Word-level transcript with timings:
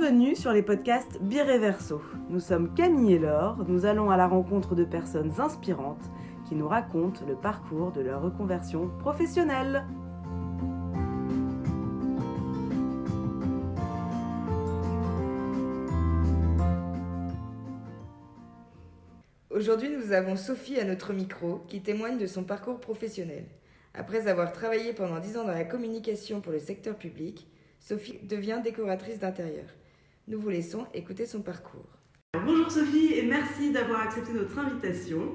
Bienvenue 0.00 0.34
sur 0.34 0.52
les 0.52 0.62
podcasts 0.62 1.20
Bireverso. 1.20 2.00
Nous 2.30 2.40
sommes 2.40 2.72
Camille 2.72 3.12
et 3.12 3.18
Laure, 3.18 3.66
nous 3.68 3.84
allons 3.84 4.10
à 4.10 4.16
la 4.16 4.26
rencontre 4.26 4.74
de 4.74 4.84
personnes 4.84 5.38
inspirantes 5.38 6.10
qui 6.48 6.54
nous 6.54 6.66
racontent 6.66 7.20
le 7.26 7.34
parcours 7.34 7.92
de 7.92 8.00
leur 8.00 8.22
reconversion 8.22 8.88
professionnelle. 8.98 9.84
Aujourd'hui, 19.50 19.90
nous 19.90 20.12
avons 20.12 20.36
Sophie 20.36 20.80
à 20.80 20.84
notre 20.84 21.12
micro 21.12 21.60
qui 21.68 21.82
témoigne 21.82 22.16
de 22.16 22.26
son 22.26 22.44
parcours 22.44 22.80
professionnel. 22.80 23.44
Après 23.92 24.28
avoir 24.28 24.52
travaillé 24.52 24.94
pendant 24.94 25.18
10 25.18 25.36
ans 25.36 25.44
dans 25.44 25.52
la 25.52 25.64
communication 25.64 26.40
pour 26.40 26.52
le 26.52 26.58
secteur 26.58 26.96
public, 26.96 27.46
Sophie 27.80 28.18
devient 28.22 28.60
décoratrice 28.64 29.18
d'intérieur. 29.18 29.66
Nous 30.28 30.38
vous 30.38 30.50
laissons 30.50 30.86
écouter 30.94 31.26
son 31.26 31.42
parcours. 31.42 31.88
bonjour 32.34 32.70
Sophie 32.70 33.14
et 33.14 33.22
merci 33.22 33.72
d'avoir 33.72 34.00
accepté 34.00 34.32
notre 34.32 34.58
invitation. 34.58 35.34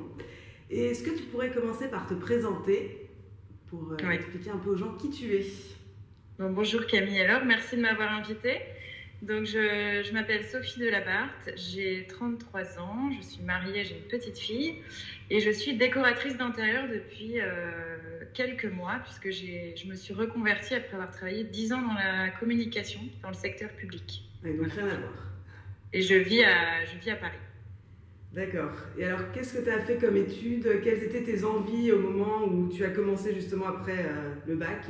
Est-ce 0.70 1.03
que 1.03 1.09
tu 1.09 1.23
pourrais 1.23 1.52
commencer 1.52 1.88
par 1.89 2.08
te 2.08 2.13
présenter 2.13 3.09
pour 3.67 3.91
euh, 3.91 4.09
expliquer 4.11 4.52
un 4.52 4.58
peu 4.58 4.70
aux 4.70 4.75
gens 4.75 4.95
qui 4.95 5.09
tu 5.09 5.34
es? 5.35 5.45
Bonjour 6.39 6.85
Camille 6.85 7.20
alors, 7.20 7.45
merci 7.45 7.75
de 7.75 7.81
m'avoir 7.81 8.11
invitée. 8.13 8.61
Donc, 9.21 9.45
je, 9.45 10.13
m'appelle 10.13 10.44
Sophie 10.45 10.80
Delabarthe, 10.80 11.52
j'ai 11.55 12.05
33 12.08 12.80
ans, 12.80 13.09
je 13.17 13.25
suis 13.25 13.44
mariée, 13.44 13.83
j'ai 13.83 13.95
une 13.95 14.08
petite 14.08 14.38
fille 14.38 14.75
et 15.30 15.39
je 15.39 15.49
suis 15.49 15.77
décoratrice 15.77 16.38
d'intérieur 16.38 16.88
depuis 16.88 17.39
euh, 17.39 17.72
quelques 18.35 18.66
mois 18.66 18.99
puisque 19.03 19.31
je 19.31 19.88
me 19.88 19.95
suis 19.95 20.14
reconvertie 20.14 20.75
après 20.75 20.94
avoir 20.94 21.11
travaillé 21.11 21.44
10 21.44 21.73
ans 21.73 21.81
dans 21.81 21.94
la 21.94 22.30
communication 22.30 23.00
dans 23.23 23.30
le 23.30 23.36
secteur 23.36 23.69
public. 23.72 24.30
Et 24.45 24.53
donc, 24.53 24.72
rien 24.72 24.86
à 24.86 24.95
voir. 24.95 25.14
Et 25.94 26.02
je 26.02 26.16
vis 26.16 26.44
à, 26.44 26.86
je 26.86 26.97
vis 27.00 27.11
à 27.11 27.16
Paris. 27.16 27.38
D'accord. 28.33 28.73
Et 28.97 29.06
alors, 29.06 29.31
qu'est-ce 29.31 29.58
que 29.58 29.63
tu 29.63 29.69
as 29.69 29.80
fait 29.80 29.95
comme 29.95 30.17
études 30.17 30.81
Quelles 30.83 31.03
étaient 31.03 31.23
tes 31.23 31.45
envies 31.45 31.94
au 31.94 32.00
moment 32.00 32.44
où 32.44 32.69
tu 32.69 32.83
as 32.83 32.89
commencé 32.89 33.33
justement 33.33 33.67
après 33.67 34.06
euh, 34.06 34.33
le 34.45 34.58
bac? 34.58 34.83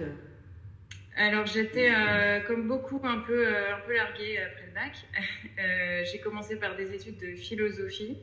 Alors 1.18 1.46
j'étais 1.46 1.92
euh, 1.96 2.42
comme 2.42 2.68
beaucoup 2.68 3.00
un 3.04 3.20
peu, 3.20 3.48
euh, 3.48 3.76
un 3.76 3.80
peu 3.88 3.94
larguée 3.96 4.40
après 4.40 4.66
le 4.66 4.74
bac. 4.74 6.06
J'ai 6.12 6.20
commencé 6.20 6.58
par 6.58 6.76
des 6.76 6.94
études 6.94 7.18
de 7.20 7.36
philosophie 7.36 8.18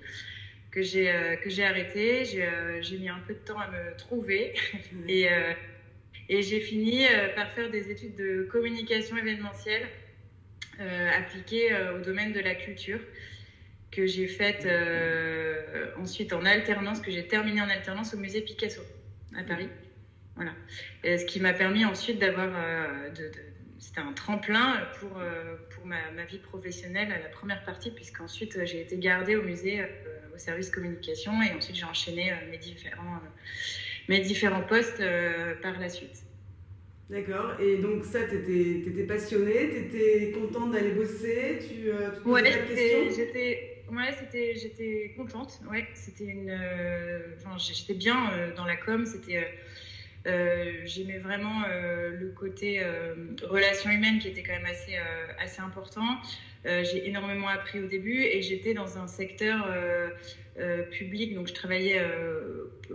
que 0.73 0.83
j'ai 0.83 1.39
que 1.43 1.51
j'ai 1.51 1.65
arrêté. 1.65 2.25
J'ai 2.25 2.99
mis 2.99 3.09
un 3.09 3.21
peu 3.27 3.35
de 3.35 3.39
temps 3.39 3.59
à 3.59 3.69
me 3.71 3.97
trouver 3.97 4.55
et, 5.09 5.29
et 6.29 6.43
j'ai 6.43 6.61
fini 6.61 7.05
par 7.37 7.53
faire 7.53 7.71
des 7.71 7.91
études 7.91 8.17
de 8.17 8.49
communication 8.51 9.17
événementielle 9.17 9.87
appliquées 11.17 11.69
au 11.95 12.01
domaine 12.01 12.33
de 12.33 12.41
la 12.41 12.55
culture 12.55 13.01
que 13.91 14.07
j'ai 14.07 14.27
faites 14.27 14.67
ensuite 15.99 16.33
en 16.33 16.45
alternance, 16.45 17.01
que 17.01 17.11
j'ai 17.11 17.27
terminé 17.27 17.61
en 17.61 17.69
alternance 17.69 18.15
au 18.15 18.19
musée 18.19 18.41
Picasso 18.41 18.83
à 19.37 19.45
Paris. 19.45 19.69
Voilà. 20.37 20.53
ce 21.05 21.25
qui 21.25 21.41
m'a 21.41 21.53
permis 21.53 21.85
ensuite 21.85 22.19
d'avoir. 22.19 22.51
Euh, 22.55 23.11
de, 23.11 23.31
c'était 23.79 24.01
un 24.01 24.13
tremplin 24.13 24.77
pour, 25.01 25.19
euh, 25.19 25.57
pour 25.71 25.85
ma, 25.87 26.11
ma, 26.13 26.25
vie 26.25 26.39
professionnelle 26.39 27.11
à 27.11 27.19
la 27.19 27.29
première 27.29 27.65
partie, 27.65 27.91
puisqu'ensuite 27.91 28.57
euh, 28.57 28.65
j'ai 28.65 28.81
été 28.81 28.97
gardée 28.97 29.35
au 29.35 29.43
musée 29.43 29.85
au 30.35 30.39
service 30.39 30.71
communication 30.71 31.33
et 31.43 31.53
ensuite 31.55 31.77
j'ai 31.77 31.85
enchaîné 31.85 32.33
mes, 32.51 32.59
différents, 32.59 33.21
mes 34.09 34.21
différents 34.21 34.63
postes 34.63 35.03
par 35.63 35.79
la 35.79 35.89
suite. 35.89 36.25
D'accord. 37.11 37.61
Et 37.61 37.77
donc 37.77 38.05
ça, 38.05 38.21
tu 38.25 38.37
étais, 38.37 38.89
étais, 38.89 39.03
passionnée, 39.03 39.71
tu 39.71 39.97
étais 39.97 40.33
contente 40.33 40.73
d'aller 40.73 40.93
bosser, 40.93 41.59
tu, 41.61 41.91
tu 42.23 42.29
ouais, 42.29 42.43
j'étais 42.45 43.85
ouais, 43.91 44.17
c'était 44.19 44.55
j'étais 44.55 45.13
contente. 45.17 45.61
Ouais, 45.71 45.87
c'était 45.95 46.25
une 46.25 46.59
enfin, 47.37 47.59
j'étais 47.59 47.95
bien 47.95 48.31
dans 48.57 48.65
la 48.65 48.77
com, 48.77 49.05
c'était 49.05 49.47
euh, 50.27 50.83
j'aimais 50.85 51.19
vraiment 51.19 51.65
euh, 51.69 52.11
le 52.17 52.29
côté 52.29 52.81
euh, 52.81 53.15
relation 53.43 53.91
humaine 53.91 54.21
qui 54.21 54.29
était 54.29 54.43
quand 54.43 54.53
même 54.53 54.67
assez, 54.67 54.97
assez 55.39 55.61
important. 55.61 56.07
J'ai 56.65 57.09
énormément 57.09 57.49
appris 57.49 57.81
au 57.81 57.87
début 57.87 58.23
et 58.23 58.43
j'étais 58.43 58.75
dans 58.75 58.99
un 58.99 59.07
secteur 59.07 59.67
public. 60.91 61.35
Donc, 61.35 61.49
je 61.49 61.55
travaillais. 61.55 62.01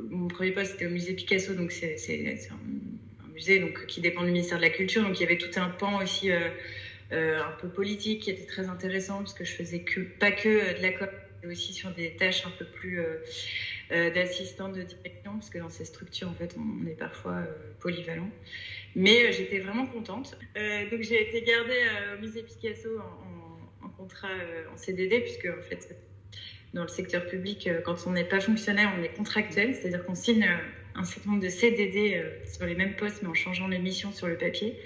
mon 0.10 0.28
premier 0.28 0.52
poste, 0.52 0.74
c'était 0.74 0.86
au 0.86 0.90
musée 0.90 1.14
Picasso. 1.14 1.54
Donc, 1.54 1.72
c'est 1.72 1.96
un, 2.50 3.34
musée 3.34 3.60
donc, 3.60 3.86
qui 3.88 4.02
dépend 4.02 4.22
du 4.24 4.32
ministère 4.32 4.58
de 4.58 4.64
la 4.64 4.70
Culture. 4.70 5.04
Donc, 5.04 5.20
il 5.20 5.24
y 5.24 5.26
avait 5.26 5.38
tout 5.38 5.60
un 5.60 5.70
pan 5.70 6.02
aussi 6.02 6.32
un 6.32 7.52
peu 7.62 7.68
politique 7.68 8.24
qui 8.24 8.32
était 8.32 8.46
très 8.46 8.68
intéressant 8.68 9.20
parce 9.20 9.34
que 9.34 9.44
je 9.44 9.54
faisais 9.54 9.84
pas 10.20 10.32
que 10.32 10.78
de 10.78 10.82
la 10.82 10.92
COP, 10.92 11.12
mais 11.44 11.52
aussi 11.52 11.74
sur 11.74 11.92
des 11.92 12.12
tâches 12.16 12.46
un 12.46 12.52
peu 12.52 12.66
plus 12.66 13.02
euh, 13.94 14.10
d'assistante 14.10 14.74
de 14.74 14.82
direction, 14.82 15.32
parce 15.32 15.50
que 15.50 15.60
dans 15.60 15.70
ces 15.70 15.86
structures, 15.86 16.28
en 16.28 16.34
fait, 16.34 16.58
on, 16.58 16.86
est 16.88 16.98
parfois 16.98 17.36
euh, 17.36 17.46
polyvalent. 17.80 18.30
Mais 18.98 19.24
euh, 19.24 19.32
j'étais 19.32 19.60
vraiment 19.60 19.86
contente. 19.88 20.38
donc 20.92 21.02
j'ai 21.04 21.22
été 21.22 21.42
gardée 21.44 21.84
au 22.18 22.20
musée 22.20 22.44
Picasso 22.44 22.90
en, 23.00 23.37
contrat 23.98 24.30
en 24.72 24.78
CDD, 24.78 25.20
puisque 25.22 25.48
en 25.48 25.62
fait, 25.62 25.96
dans 26.74 26.84
le 26.84 26.88
secteur 26.88 27.26
public, 27.26 27.70
quand 27.84 28.06
on 28.06 28.12
n'est 28.12 28.24
pas 28.24 28.40
fonctionnaire, 28.40 28.94
on 28.98 29.04
est 29.04 29.14
contractuel, 29.14 29.76
c'est-à-dire 29.76 30.06
qu'on 30.06 30.16
signe 30.16 30.48
un 30.96 31.04
certain 31.04 31.32
nombre 31.32 31.44
de 31.44 31.50
CDD 31.50 32.24
sur 32.46 32.66
les 32.66 32.76
mêmes 32.76 32.96
postes, 32.96 33.22
mais 33.22 33.30
en 33.30 33.34
changeant 33.34 33.68
les 33.68 33.80
missions 33.80 34.12
sur 34.12 34.28
le 34.28 34.38
papier. 34.38 34.78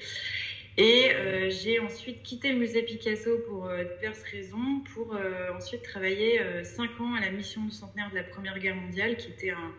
Et 0.77 1.11
euh, 1.13 1.49
j'ai 1.49 1.79
ensuite 1.79 2.23
quitté 2.23 2.51
le 2.51 2.57
musée 2.57 2.81
Picasso 2.83 3.37
pour 3.47 3.67
euh, 3.67 3.83
diverses 3.95 4.23
raisons, 4.23 4.81
pour 4.93 5.13
euh, 5.13 5.51
ensuite 5.55 5.83
travailler 5.83 6.41
cinq 6.63 6.99
ans 7.01 7.13
à 7.13 7.19
la 7.19 7.29
mission 7.29 7.63
du 7.65 7.71
centenaire 7.71 8.09
de 8.09 8.15
la 8.15 8.23
Première 8.23 8.57
Guerre 8.57 8.75
mondiale, 8.75 9.17
qui 9.17 9.29
était 9.29 9.51
un, 9.51 9.73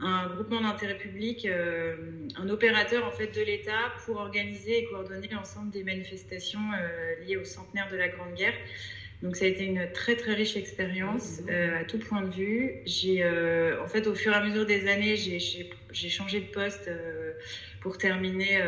un 0.00 0.26
groupement 0.26 0.60
d'intérêt 0.60 0.96
public, 0.96 1.46
un 1.46 2.48
opérateur 2.48 3.04
en 3.04 3.10
fait 3.10 3.28
de 3.28 3.42
l'État 3.42 3.92
pour 4.04 4.16
organiser 4.16 4.78
et 4.78 4.84
coordonner 4.84 5.28
l'ensemble 5.30 5.70
des 5.70 5.84
manifestations 5.84 6.60
liées 7.26 7.36
au 7.36 7.44
centenaire 7.44 7.88
de 7.90 7.96
la 7.96 8.08
Grande 8.08 8.34
Guerre. 8.34 8.54
Donc 9.22 9.36
ça 9.36 9.44
a 9.44 9.48
été 9.48 9.64
une 9.64 9.86
très 9.92 10.16
très 10.16 10.32
riche 10.32 10.56
expérience 10.56 11.40
à 11.48 11.84
tout 11.84 11.98
point 11.98 12.22
de 12.22 12.34
vue. 12.34 12.80
J'ai 12.86 13.22
en 13.78 13.86
fait 13.86 14.06
au 14.06 14.14
fur 14.14 14.32
et 14.32 14.36
à 14.36 14.42
mesure 14.42 14.64
des 14.64 14.88
années 14.88 15.16
j'ai 15.16 16.08
changé 16.08 16.40
de 16.40 16.46
poste 16.46 16.90
pour 17.80 17.98
terminer 17.98 18.58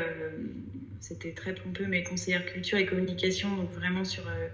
c'était 1.02 1.32
très 1.32 1.54
pompeux, 1.54 1.86
mais 1.86 2.02
conseillère 2.04 2.46
culture 2.46 2.78
et 2.78 2.86
communication, 2.86 3.54
donc 3.56 3.70
vraiment 3.72 4.04
sur 4.04 4.26
euh, 4.28 4.48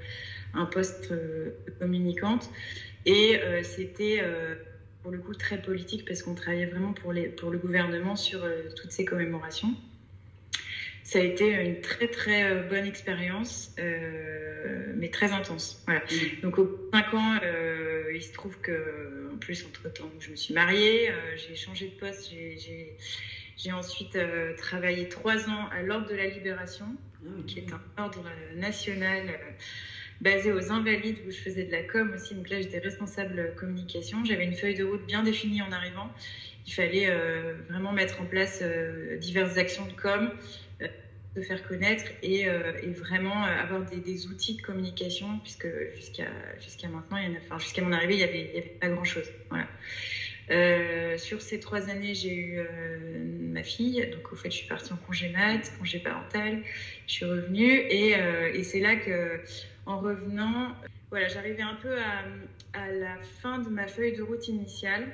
un 0.55 0.65
poste 0.65 1.11
euh, 1.13 1.51
communicante. 1.79 2.51
Et 3.05 3.39
euh, 3.43 3.63
c'était 3.63 4.23
pour 5.03 5.11
le 5.11 5.19
coup 5.19 5.35
très 5.35 5.61
politique 5.61 6.05
parce 6.07 6.23
qu'on 6.23 6.35
travaillait 6.35 6.67
vraiment 6.67 6.93
pour, 6.93 7.13
les, 7.13 7.29
pour 7.29 7.51
le 7.51 7.59
gouvernement 7.59 8.17
sur 8.17 8.41
toutes 8.77 8.93
ces 8.93 9.05
commémorations. 9.05 9.75
Ça 11.05 11.21
a 11.21 11.23
été 11.23 11.53
une 11.53 11.81
très 11.81 12.09
très 12.09 12.55
bonne 12.69 12.85
expérience, 12.85 13.75
mais 14.97 15.09
très 15.09 15.33
intense. 15.33 15.83
Voilà. 15.87 16.01
Mmh. 16.01 16.41
Donc 16.43 16.59
au 16.59 16.91
5 16.93 17.15
ans, 17.15 17.41
il 18.13 18.23
se 18.23 18.33
trouve 18.35 18.59
que, 18.61 19.31
en 19.33 19.39
plus, 19.39 19.65
entre-temps, 19.65 20.11
je 20.21 20.31
me 20.31 20.37
suis 20.37 20.53
mariée, 20.53 21.11
j'ai 21.37 21.55
changé 21.55 21.87
de 21.87 21.99
poste, 21.99 22.31
j'ai 23.59 23.73
ensuite 23.73 24.15
euh, 24.15 24.55
travaillé 24.57 25.09
trois 25.09 25.49
ans 25.49 25.69
à 25.73 25.83
l'Ordre 25.83 26.09
de 26.09 26.15
la 26.15 26.27
Libération, 26.29 26.87
ah 27.25 27.29
qui 27.47 27.59
est 27.59 27.73
un 27.73 28.03
ordre 28.03 28.25
euh, 28.25 28.55
national 28.55 29.23
euh, 30.21 30.23
basé 30.23 30.53
aux 30.53 30.73
Invalides 30.73 31.19
où 31.27 31.31
je 31.31 31.39
faisais 31.39 31.65
de 31.65 31.73
la 31.73 31.83
com 31.83 32.13
aussi. 32.15 32.35
Donc 32.35 32.49
là, 32.51 32.61
j'étais 32.61 32.79
responsable 32.79 33.55
communication. 33.57 34.25
J'avais 34.25 34.45
une 34.45 34.55
feuille 34.55 34.75
de 34.75 34.85
route 34.85 35.05
bien 35.07 35.23
définie 35.23 35.63
en 35.63 35.73
arrivant. 35.73 36.11
Il 36.67 36.73
fallait 36.73 37.11
vraiment 37.71 37.93
mettre 37.93 38.21
en 38.21 38.27
place 38.27 38.63
diverses 39.21 39.57
actions 39.57 39.87
de 39.87 39.93
com, 39.93 40.31
se 41.35 41.41
faire 41.41 41.67
connaître 41.67 42.05
et, 42.23 42.47
vraiment 42.89 43.43
avoir 43.45 43.87
des, 43.87 44.27
outils 44.27 44.57
de 44.57 44.61
communication, 44.61 45.39
puisque 45.43 45.67
jusqu'à 45.97 46.27
jusqu'à 46.61 46.89
maintenant, 46.89 47.17
jusqu'à 47.59 47.81
mon 47.81 47.93
arrivée, 47.93 48.17
il 48.17 48.19
n'y 48.19 48.23
avait, 48.25 48.77
pas 48.79 48.89
grand-chose. 48.89 49.31
Voilà. 49.49 49.67
Euh, 50.51 51.19
sur 51.19 51.43
ces 51.43 51.61
trois 51.61 51.91
années, 51.91 52.15
j'ai 52.15 52.35
eu 52.35 52.59
euh, 52.59 52.65
ma 53.41 53.63
fille. 53.63 54.09
Donc, 54.13 54.33
au 54.33 54.37
fait, 54.37 54.51
je 54.51 54.57
suis 54.57 54.67
partie 54.67 54.93
en 54.93 54.97
congé 54.97 55.29
mat, 55.31 55.61
congé 55.79 55.99
parental. 55.99 56.63
Je 57.07 57.13
suis 57.13 57.25
revenue 57.27 57.83
euh, 57.93 58.53
et 58.53 58.63
c'est 58.63 58.81
là 58.81 58.97
que, 58.97 59.41
en 59.89 59.99
revenant, 59.99 60.77
voilà, 61.11 61.29
j'arrivais 61.29 61.63
un 61.63 61.75
peu 61.75 61.99
à, 61.99 62.25
à, 62.79 62.93
la 62.93 63.19
fin 63.41 63.59
de 63.59 63.69
ma 63.69 63.87
feuille 63.87 64.17
de 64.17 64.23
route 64.23 64.47
initiale 64.49 65.09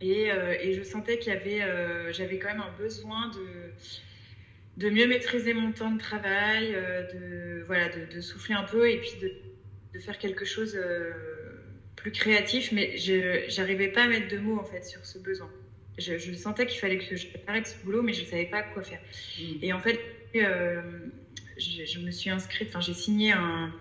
et, 0.00 0.28
et 0.60 0.72
je 0.72 0.82
sentais 0.82 1.18
qu'il 1.18 1.32
y 1.32 1.36
avait, 1.36 2.12
j'avais 2.12 2.38
quand 2.38 2.48
même 2.48 2.60
un 2.62 2.76
besoin 2.78 3.28
de, 3.28 4.84
de 4.84 4.90
mieux 4.90 5.06
maîtriser 5.06 5.54
mon 5.54 5.72
temps 5.72 5.90
de 5.90 5.98
travail, 5.98 6.72
de, 7.14 7.62
voilà, 7.66 7.88
de, 7.88 8.12
de 8.12 8.20
souffler 8.20 8.54
un 8.54 8.64
peu 8.64 8.90
et 8.90 8.98
puis 8.98 9.12
de, 9.20 9.32
de 9.94 9.98
faire 10.00 10.18
quelque 10.18 10.44
chose 10.44 10.76
plus 12.02 12.12
créatif, 12.12 12.72
mais 12.72 12.96
je 12.96 13.56
n'arrivais 13.60 13.88
pas 13.88 14.02
à 14.02 14.08
mettre 14.08 14.28
de 14.28 14.38
mots 14.38 14.58
en 14.58 14.64
fait 14.64 14.84
sur 14.84 15.04
ce 15.06 15.18
besoin. 15.18 15.50
Je, 15.98 16.32
sentais 16.34 16.66
qu'il 16.66 16.80
fallait 16.80 16.98
que 16.98 17.16
je 17.16 17.28
arrête 17.46 17.66
ce 17.66 17.84
boulot, 17.84 18.02
mais 18.02 18.12
je 18.12 18.22
ne 18.22 18.26
savais 18.26 18.46
pas 18.46 18.62
quoi 18.62 18.82
faire. 18.82 19.00
Mm. 19.38 19.42
Et 19.62 19.72
en 19.72 19.78
fait, 19.78 20.00
euh, 21.80 21.84
je, 21.86 21.98
me 21.98 22.10
suis 22.10 22.30
inscrite, 22.30 22.68
enfin, 22.68 22.80
j'ai 22.80 22.94
signé 22.94 23.32
un, 23.32 23.72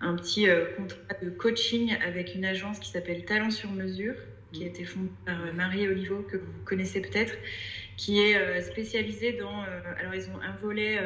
un 0.00 0.16
petit 0.16 0.46
contrat 0.76 1.14
de 1.22 1.30
coaching 1.30 1.96
avec 2.04 2.34
une 2.34 2.44
agence 2.44 2.78
qui 2.78 2.90
s'appelle 2.90 3.24
Talent 3.24 3.50
sur 3.50 3.70
mesure, 3.70 4.14
qui 4.52 4.64
a 4.64 4.66
été 4.66 4.84
fondée 4.84 5.10
par 5.24 5.54
Marie 5.54 5.88
Olivo, 5.88 6.22
que 6.22 6.36
vous 6.36 6.52
connaissez 6.64 7.00
peut-être, 7.00 7.34
qui 7.96 8.20
est 8.20 8.60
spécialisée 8.60 9.32
dans. 9.32 9.62
alors, 9.98 10.14
ils 10.14 10.28
ont 10.28 10.40
un 10.42 10.56
volet 10.60 10.98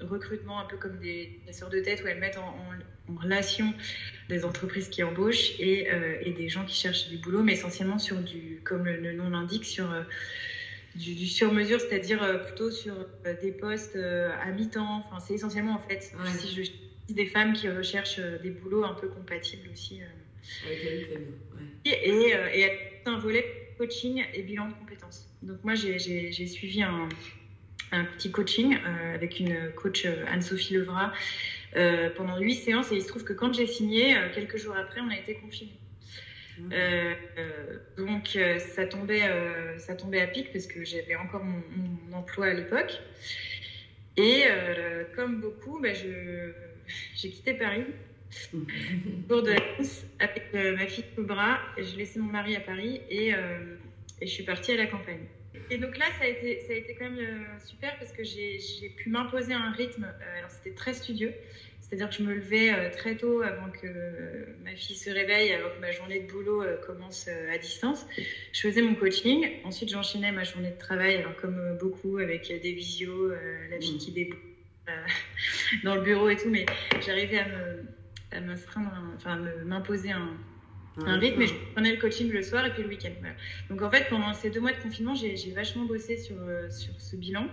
recrutement, 0.00 0.58
un 0.60 0.64
peu 0.64 0.76
comme 0.78 0.98
des 0.98 1.38
chasseurs 1.46 1.68
de 1.68 1.78
tête, 1.80 2.02
où 2.02 2.08
elles 2.08 2.18
mettent 2.18 2.38
en, 2.38 2.56
relation 3.16 3.72
des 4.28 4.44
entreprises 4.44 4.88
qui 4.88 5.02
embauchent 5.02 5.58
et, 5.58 5.90
euh, 5.90 6.18
et, 6.20 6.32
des 6.32 6.48
gens 6.48 6.64
qui 6.64 6.76
cherchent 6.76 7.08
du 7.08 7.16
boulot, 7.16 7.42
mais 7.42 7.54
essentiellement 7.54 7.98
sur 7.98 8.18
du, 8.18 8.60
comme 8.64 8.84
le, 8.84 9.12
nom 9.12 9.30
l'indique, 9.30 9.64
sur 9.64 9.90
euh, 10.98 11.14
du, 11.14 11.26
sur-mesure, 11.26 11.80
c'est-à-dire 11.80 12.22
euh, 12.22 12.38
plutôt 12.38 12.70
sur 12.70 12.94
des 13.42 13.52
postes 13.52 13.96
à 13.96 14.50
mi-temps. 14.50 15.04
Enfin, 15.06 15.20
c'est 15.20 15.34
essentiellement 15.34 15.74
en 15.74 15.88
fait, 15.88 16.12
si 16.38 16.54
je 16.54 16.70
des 17.12 17.26
femmes 17.26 17.54
qui 17.54 17.70
recherchent 17.70 18.20
des 18.20 18.50
boulots 18.50 18.84
un 18.84 18.92
peu 18.92 19.08
compatibles 19.08 19.70
aussi. 19.72 20.00
Avec 20.66 20.84
la 20.84 20.90
vie 20.90 21.06
Et, 21.86 21.90
et, 21.90 22.60
et 22.60 22.70
un 23.06 23.18
volet 23.18 23.46
coaching 23.78 24.24
et 24.34 24.42
bilan 24.42 24.68
de 24.68 24.74
compétences. 24.74 25.26
Donc 25.42 25.64
moi, 25.64 25.74
j'ai 25.74 26.46
suivi 26.46 26.82
un, 26.82 27.08
un, 27.92 28.04
petit 28.04 28.30
coaching 28.30 28.76
avec 29.14 29.40
une 29.40 29.72
coach 29.74 30.04
Anne-Sophie 30.04 30.74
Levra 30.74 31.14
euh, 31.76 32.08
pendant 32.16 32.38
huit 32.38 32.54
séances 32.54 32.90
et 32.92 32.96
il 32.96 33.02
se 33.02 33.08
trouve 33.08 33.24
que 33.24 33.34
quand 33.34 33.52
j'ai 33.52 33.66
signé, 33.66 34.16
euh, 34.16 34.28
quelques 34.34 34.56
jours 34.56 34.74
après, 34.74 35.02
on 35.02 35.10
a 35.10 35.16
été 35.16 35.34
confinés. 35.34 35.78
Mmh. 36.58 36.70
Euh, 36.72 37.14
donc 37.96 38.38
ça 38.58 38.86
tombait, 38.86 39.22
ça 39.78 39.94
tombait 39.94 40.20
à 40.20 40.26
pic 40.26 40.52
parce 40.52 40.66
que 40.66 40.84
j'avais 40.84 41.16
encore 41.16 41.44
mon, 41.44 41.62
emploi 42.16 42.46
à 42.46 42.54
l'époque. 42.54 43.00
Et 44.16 44.44
comme 45.14 45.40
beaucoup, 45.40 45.80
bah, 45.80 45.92
j'ai 47.14 47.30
quitté 47.30 47.54
Paris 47.54 47.84
pour 49.28 49.42
de 49.42 49.52
la 49.52 49.60
avec 50.18 50.52
ma 50.52 50.86
fille 50.86 51.04
sous 51.14 51.20
le 51.20 51.26
bras. 51.26 51.58
J'ai 51.76 51.96
laissé 51.96 52.18
mon 52.18 52.30
mari 52.30 52.56
à 52.56 52.60
Paris 52.60 53.00
et, 53.08 53.28
et, 53.28 54.26
je 54.26 54.26
suis 54.26 54.44
partie 54.44 54.72
à 54.72 54.76
la 54.76 54.86
campagne. 54.86 55.26
Et 55.70 55.78
donc 55.78 55.96
là, 55.98 56.06
ça 56.18 56.24
a 56.24 56.28
été, 56.28 56.60
ça 56.60 56.72
a 56.72 56.76
été 56.76 56.94
quand 56.94 57.10
même 57.10 57.46
super 57.64 57.96
parce 57.98 58.12
que 58.12 58.24
j'ai 58.24 58.88
pu 58.96 59.10
m'imposer 59.10 59.52
un 59.54 59.70
rythme. 59.70 60.06
alors 60.36 60.50
c'était 60.50 60.74
très 60.74 60.94
studieux. 60.94 61.32
C'est-à-dire 61.88 62.10
que 62.10 62.16
je 62.16 62.22
me 62.22 62.34
levais 62.34 62.70
euh, 62.70 62.90
très 62.90 63.16
tôt 63.16 63.40
avant 63.40 63.70
que 63.70 64.46
ma 64.62 64.74
fille 64.74 64.96
se 64.96 65.08
réveille, 65.08 65.52
avant 65.52 65.70
que 65.70 65.80
ma 65.80 65.90
journée 65.90 66.20
de 66.20 66.30
boulot 66.30 66.62
euh, 66.62 66.76
commence 66.86 67.26
euh, 67.28 67.54
à 67.54 67.56
distance. 67.56 68.06
Je 68.52 68.60
faisais 68.60 68.82
mon 68.82 68.94
coaching. 68.94 69.48
Ensuite, 69.64 69.88
j'enchaînais 69.88 70.30
ma 70.30 70.44
journée 70.44 70.70
de 70.70 70.78
travail, 70.78 71.16
alors 71.16 71.34
comme 71.36 71.78
beaucoup, 71.80 72.18
avec 72.18 72.48
des 72.48 72.72
visios, 72.72 73.30
la 73.70 73.80
fille 73.80 73.96
qui 73.96 74.12
déboule 74.12 74.38
dans 75.84 75.94
le 75.94 76.02
bureau 76.02 76.28
et 76.28 76.36
tout. 76.36 76.50
Mais 76.50 76.66
j'arrivais 77.04 77.38
à 77.38 78.40
me, 78.40 78.50
à 78.50 78.54
enfin, 79.14 79.42
m'imposer 79.64 80.10
un, 80.10 80.36
un 81.06 81.18
rythme, 81.18 81.38
mais 81.38 81.46
je 81.46 81.54
prenais 81.72 81.92
le 81.92 82.00
coaching 82.00 82.30
le 82.30 82.42
soir 82.42 82.66
et 82.66 82.72
puis 82.72 82.82
le 82.82 82.88
week-end. 82.88 83.12
Donc 83.70 83.80
en 83.80 83.90
fait, 83.90 84.08
pendant 84.10 84.34
ces 84.34 84.50
deux 84.50 84.60
mois 84.60 84.72
de 84.72 84.82
confinement, 84.82 85.14
j'ai, 85.14 85.52
vachement 85.52 85.86
bossé 85.86 86.18
sur, 86.18 86.36
sur 86.68 87.00
ce 87.00 87.16
bilan. 87.16 87.46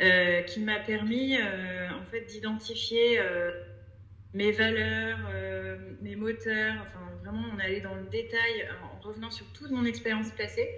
Euh, 0.00 0.42
qui 0.42 0.60
m'a 0.60 0.78
permis 0.78 1.36
euh, 1.36 1.88
en 1.90 2.04
fait 2.04 2.20
d'identifier 2.20 3.18
euh, 3.18 3.50
mes 4.32 4.52
valeurs, 4.52 5.18
mes 6.02 6.14
moteurs. 6.14 6.74
Enfin, 6.86 7.00
vraiment, 7.22 7.44
on 7.52 7.58
allait 7.58 7.80
dans 7.80 7.96
le 7.96 8.04
détail 8.04 8.68
en 8.82 9.00
revenant 9.00 9.30
sur 9.30 9.46
toute 9.52 9.70
mon 9.70 9.84
expérience 9.84 10.30
passée. 10.30 10.68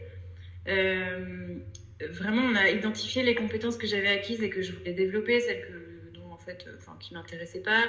vraiment, 0.67 2.43
on 2.43 2.55
a 2.55 2.71
identifié 2.71 3.23
les 3.23 3.35
compétences 3.35 3.77
que 3.77 3.87
j'avais 3.87 4.09
acquises 4.09 4.43
et 4.43 4.49
que 4.49 4.63
je 4.63 4.73
voulais 4.73 4.95
développer, 4.95 5.41
celles 5.41 5.67
que, 5.67 6.11
dont 6.15 6.33
en 6.33 6.39
fait, 6.39 6.67
enfin, 6.79 6.97
qui 6.99 7.13
m'intéressaient 7.13 7.63
pas, 7.63 7.85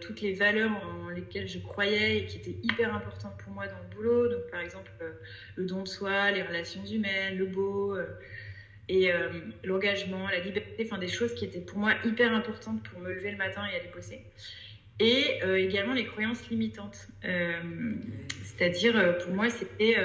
toutes 0.00 0.20
les 0.20 0.34
valeurs 0.34 0.70
en 0.70 1.08
lesquelles 1.08 1.48
je 1.48 1.58
croyais 1.58 2.18
et 2.18 2.26
qui 2.26 2.36
étaient 2.36 2.58
hyper 2.62 2.94
importantes 2.94 3.36
pour 3.42 3.52
moi 3.52 3.66
dans 3.66 3.78
le 3.78 3.96
boulot. 3.96 4.28
Donc, 4.28 4.48
par 4.52 4.60
exemple, 4.60 4.92
le 5.56 5.64
don 5.64 5.82
de 5.82 5.88
soi, 5.88 6.30
les 6.30 6.42
relations 6.42 6.84
humaines, 6.84 7.36
le 7.36 7.46
beau 7.46 7.96
et 8.90 9.12
euh, 9.12 9.28
l'engagement, 9.62 10.28
la 10.28 10.40
liberté, 10.40 10.84
enfin 10.84 10.98
des 10.98 11.06
choses 11.06 11.32
qui 11.34 11.44
étaient 11.44 11.60
pour 11.60 11.78
moi 11.78 11.92
hyper 12.04 12.34
importantes 12.34 12.82
pour 12.82 12.98
me 13.00 13.12
lever 13.14 13.30
le 13.30 13.36
matin 13.36 13.62
et 13.72 13.76
aller 13.76 13.88
bosser. 13.94 14.20
Et 14.98 15.38
euh, 15.44 15.56
également 15.56 15.94
les 15.94 16.06
croyances 16.06 16.50
limitantes. 16.50 17.06
Euh, 17.24 17.52
c'est-à-dire, 18.42 19.16
pour 19.18 19.32
moi, 19.32 19.48
c'était. 19.48 19.96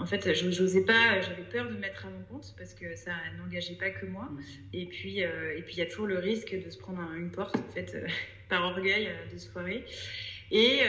en 0.00 0.06
fait, 0.06 0.32
je 0.32 0.46
n'osais 0.46 0.84
pas, 0.86 1.20
j'avais 1.20 1.42
peur 1.42 1.68
de 1.68 1.76
mettre 1.76 2.06
à 2.06 2.08
mon 2.08 2.22
compte 2.22 2.54
parce 2.56 2.72
que 2.72 2.96
ça 2.96 3.12
n'engageait 3.36 3.76
pas 3.76 3.90
que 3.90 4.06
moi. 4.06 4.30
Et 4.72 4.86
puis, 4.86 5.18
et 5.18 5.62
il 5.68 5.76
y 5.76 5.82
a 5.82 5.86
toujours 5.86 6.06
le 6.06 6.18
risque 6.18 6.56
de 6.58 6.70
se 6.70 6.78
prendre 6.78 7.02
une 7.12 7.30
porte, 7.30 7.56
en 7.56 7.70
fait, 7.74 8.02
par 8.48 8.64
orgueil, 8.64 9.10
de 9.30 9.36
se 9.36 9.50
foirer. 9.50 9.84
Et, 10.50 10.80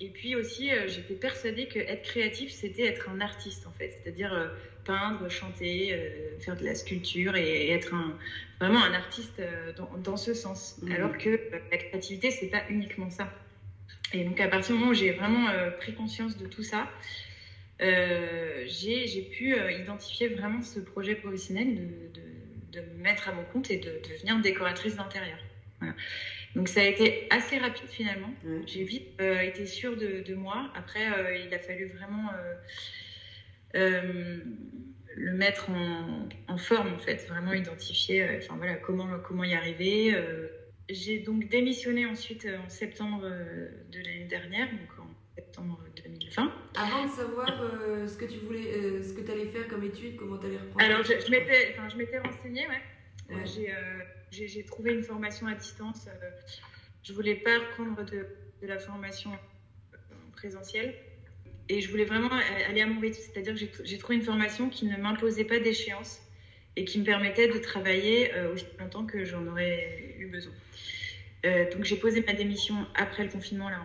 et 0.00 0.10
puis 0.10 0.34
aussi, 0.34 0.70
j'étais 0.88 1.14
persuadée 1.14 1.68
que 1.68 1.78
être 1.78 2.02
créatif, 2.02 2.50
c'était 2.50 2.86
être 2.86 3.08
un 3.08 3.20
artiste, 3.20 3.68
en 3.68 3.72
fait. 3.72 3.96
C'est-à-dire 4.02 4.50
peindre, 4.84 5.28
chanter, 5.28 5.92
euh, 5.92 6.38
faire 6.40 6.56
de 6.56 6.64
la 6.64 6.74
sculpture 6.74 7.36
et, 7.36 7.70
être 7.70 7.94
un, 7.94 8.16
vraiment 8.60 8.82
un 8.82 8.94
artiste 8.94 9.40
euh, 9.40 9.72
dans, 9.98 10.16
ce 10.16 10.34
sens. 10.34 10.76
Mhm. 10.82 10.92
Alors 10.92 11.18
que 11.18 11.30
euh, 11.30 11.58
la 11.70 11.78
créativité, 11.78 12.30
c'est 12.30 12.48
pas 12.48 12.62
uniquement 12.68 13.10
ça. 13.10 13.32
Et 14.12 14.24
donc 14.24 14.38
à 14.40 14.48
partir 14.48 14.74
du 14.74 14.80
moment 14.80 14.92
où 14.92 14.94
j'ai 14.94 15.10
vraiment 15.10 15.48
pris 15.80 15.92
conscience 15.94 16.36
de 16.36 16.46
tout 16.46 16.62
ça, 16.62 16.88
j'ai 17.80 19.28
pu 19.32 19.56
identifier 19.72 20.28
vraiment 20.28 20.62
ce 20.62 20.78
projet 20.78 21.16
professionnel 21.16 21.74
de, 21.74 22.80
de, 22.80 22.86
me 22.96 23.02
mettre 23.02 23.28
à 23.28 23.32
mon 23.32 23.42
compte 23.44 23.72
et 23.72 23.78
de, 23.78 24.00
devenir 24.08 24.38
décoratrice 24.38 24.94
d'intérieur. 24.94 25.38
Donc 26.54 26.68
ça 26.68 26.80
a 26.80 26.84
été 26.84 27.26
assez 27.30 27.58
rapide 27.58 27.88
finalement. 27.88 28.32
J'ai 28.66 28.84
vite 28.84 29.20
été 29.20 29.66
sûre 29.66 29.96
de, 29.96 30.34
moi. 30.34 30.70
Après, 30.76 31.08
il 31.44 31.52
a 31.52 31.58
fallu 31.58 31.86
vraiment 31.86 32.30
euh, 33.74 34.38
le 35.16 35.32
mettre 35.32 35.70
en, 35.70 36.58
forme 36.58 36.94
en 36.94 36.98
fait, 36.98 37.26
vraiment 37.28 37.52
identifier 37.52 38.22
euh, 38.22 38.38
enfin, 38.38 38.56
voilà, 38.56 38.74
comment, 38.76 39.08
comment 39.20 39.44
y 39.44 39.54
arriver. 39.54 40.14
Euh. 40.14 40.48
J'ai 40.88 41.20
donc 41.20 41.48
démissionné 41.48 42.04
ensuite 42.04 42.46
en 42.46 42.68
septembre 42.68 43.22
de 43.22 43.98
l'année 43.98 44.26
dernière, 44.26 44.68
donc 44.70 44.98
en 44.98 45.08
septembre 45.34 45.80
2020. 46.04 46.52
Avant 46.76 47.06
de 47.06 47.10
savoir 47.10 47.48
ce 48.06 48.14
que 48.18 48.26
tu 48.26 48.40
voulais, 48.40 49.02
ce 49.02 49.14
que 49.14 49.22
tu 49.22 49.30
allais 49.30 49.46
faire 49.46 49.66
comme 49.68 49.82
étude, 49.82 50.16
comment 50.16 50.36
tu 50.36 50.46
allais 50.46 50.58
reprendre 50.58 50.84
Alors, 50.84 51.02
je, 51.02 51.30
m'étais, 51.30 51.74
enfin, 51.74 51.88
je 51.88 51.96
m'étais 51.96 52.18
renseignée, 52.18 52.66
ouais. 52.68 53.46
J'ai, 53.46 54.46
j'ai, 54.46 54.64
trouvé 54.64 54.92
une 54.92 55.02
formation 55.02 55.46
à 55.46 55.54
distance. 55.54 56.06
je 57.02 57.12
voulais 57.14 57.36
pas 57.36 57.60
reprendre 57.60 58.04
de, 58.04 58.26
de 58.60 58.66
la 58.66 58.78
formation 58.78 59.30
présentielle 60.32 60.94
et 61.68 61.80
je 61.80 61.90
voulais 61.90 62.04
vraiment 62.04 62.30
aller 62.68 62.82
à 62.82 62.86
mon 62.86 63.00
rythme. 63.00 63.20
C'est-à-dire 63.20 63.54
que 63.54 63.84
j'ai 63.84 63.98
trouvé 63.98 64.16
une 64.16 64.24
formation 64.24 64.68
qui 64.68 64.86
ne 64.86 64.96
m'imposait 64.96 65.44
pas 65.44 65.58
d'échéance 65.58 66.20
et 66.76 66.84
qui 66.84 66.98
me 66.98 67.04
permettait 67.04 67.48
de 67.48 67.58
travailler 67.58 68.34
euh, 68.34 68.52
aussi 68.52 68.66
longtemps 68.78 69.06
que 69.06 69.24
j'en 69.24 69.46
aurais 69.46 70.14
eu 70.18 70.26
besoin. 70.26 70.52
Euh, 71.46 71.70
donc 71.72 71.84
j'ai 71.84 71.96
posé 71.96 72.24
ma 72.26 72.32
démission 72.32 72.74
après 72.94 73.24
le 73.24 73.30
confinement 73.30 73.68
là, 73.68 73.84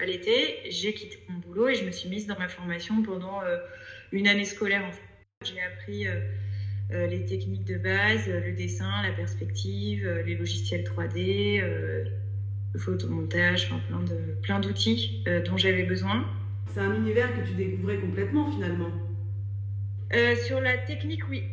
à 0.00 0.04
l'été. 0.04 0.58
J'ai 0.68 0.92
quitté 0.92 1.18
mon 1.28 1.38
boulot 1.38 1.68
et 1.68 1.74
je 1.74 1.84
me 1.84 1.90
suis 1.90 2.08
mise 2.08 2.26
dans 2.26 2.38
ma 2.38 2.48
formation 2.48 3.02
pendant 3.02 3.42
euh, 3.42 3.56
une 4.12 4.28
année 4.28 4.44
scolaire. 4.44 4.82
J'ai 5.42 5.60
appris 5.62 6.06
les 6.90 7.24
techniques 7.24 7.64
de 7.64 7.78
base, 7.78 8.28
le 8.28 8.52
dessin, 8.52 9.02
la 9.02 9.12
perspective, 9.12 10.06
les 10.26 10.34
logiciels 10.34 10.82
3D, 10.82 11.62
le 11.62 12.78
photomontage, 12.78 13.70
enfin, 13.70 13.80
plein 13.88 14.00
de 14.00 14.34
plein 14.42 14.60
d'outils 14.60 15.24
dont 15.46 15.56
j'avais 15.56 15.84
besoin 15.84 16.28
c'est 16.66 16.80
un 16.80 16.94
univers 16.94 17.34
que 17.34 17.46
tu 17.46 17.54
découvrais 17.54 17.98
complètement 17.98 18.50
finalement. 18.52 18.90
Euh, 20.12 20.34
sur 20.34 20.60
la 20.60 20.76
technique, 20.76 21.28
oui. 21.28 21.44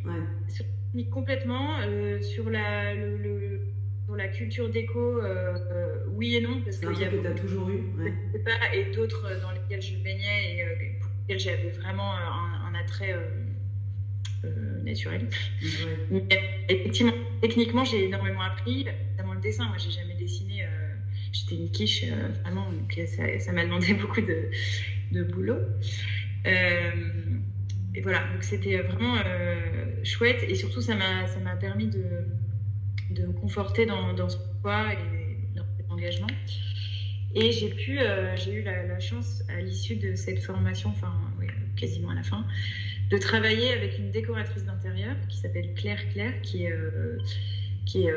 Sur 0.48 0.66
la 0.66 0.72
technique, 0.86 1.10
complètement. 1.10 1.80
Euh, 1.82 2.22
sur, 2.22 2.50
la, 2.50 2.96
le, 2.96 3.62
la 4.16 4.28
culture 4.30 4.70
déco, 4.70 5.22
euh, 5.22 6.06
oui 6.14 6.36
et 6.36 6.42
non. 6.42 6.62
Parce 6.62 6.78
c'est 6.78 6.86
un 6.88 6.94
truc 6.94 7.12
que 7.12 7.18
tu 7.18 7.28
as 7.28 7.32
toujours 7.32 7.70
eu. 7.70 7.84
Pas, 8.44 8.74
et 8.74 8.86
d'autres 8.96 9.40
dans 9.42 9.52
lesquels 9.52 9.82
je 9.82 9.96
baignais 9.98 10.58
et 10.58 11.00
pour 11.00 11.12
lesquels 11.22 11.40
j'avais 11.40 11.70
vraiment 11.70 12.14
un, 12.14 12.74
attrait 12.76 13.16
naturel. 14.84 15.28
effectivement, 16.70 17.12
techniquement, 17.42 17.84
j'ai 17.84 18.06
énormément 18.06 18.42
appris, 18.42 18.86
notamment 19.12 19.34
le 19.34 19.42
dessin. 19.42 19.66
Moi, 19.66 19.78
j'ai 19.78 19.92
jamais 19.92 20.14
dessiné. 20.16 20.66
J'étais 21.34 21.56
une 21.56 21.70
quiche, 21.70 22.06
vraiment, 22.44 22.72
donc 22.72 23.00
ça 23.08 23.52
m'a 23.52 23.66
demandé 23.66 23.94
beaucoup 24.02 24.22
de, 24.22 24.50
de 25.12 25.24
boulot. 25.24 25.60
Euh, 26.46 26.92
et 27.96 28.02
voilà, 28.02 28.20
donc 28.34 28.44
c'était 28.44 28.78
vraiment 28.78 29.16
euh, 29.26 29.86
chouette 30.04 30.44
et 30.48 30.56
surtout 30.56 30.82
ça 30.82 30.96
m'a 30.96 31.56
permis 31.60 31.88
de, 31.88 32.04
de 33.12 33.26
me 33.26 33.34
conforter 33.34 33.86
dans, 33.86 34.14
dans 34.14 34.30
ce 34.30 34.38
poids 34.62 34.94
et 34.94 35.56
dans 35.56 35.66
cet 35.78 35.90
engagement. 35.92 36.28
Et 37.36 37.52
j'ai 37.52 37.70
pu, 37.70 38.00
j'ai 38.36 38.54
eu 38.54 38.64
la, 38.64 39.00
chance 39.00 39.44
à 39.50 39.62
l'issue 39.62 39.96
de 39.96 40.16
cette 40.16 40.40
formation, 40.40 40.90
enfin 40.90 41.14
quasiment 41.76 42.10
à 42.10 42.16
la 42.16 42.24
fin, 42.24 42.46
de 43.12 43.18
travailler 43.18 43.74
avec 43.74 44.00
une 44.00 44.10
décoratrice 44.10 44.64
d'intérieur 44.66 45.16
qui 45.30 45.38
s'appelle 45.38 45.74
Claire 45.76 46.10
Claire, 46.10 46.42
qui 46.42 46.66
qui, 47.86 48.08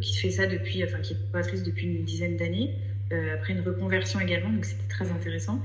qui 0.00 0.16
fait 0.16 0.30
ça 0.30 0.46
depuis, 0.46 0.82
enfin 0.84 0.98
qui 0.98 1.12
est 1.12 1.16
décoratrice 1.16 1.62
depuis 1.62 1.86
une 1.86 2.04
dizaine 2.04 2.36
d'années, 2.36 2.74
après 3.34 3.52
une 3.52 3.60
reconversion 3.60 4.18
également, 4.20 4.50
donc 4.50 4.64
c'était 4.64 4.88
très 4.88 5.10
intéressant. 5.12 5.62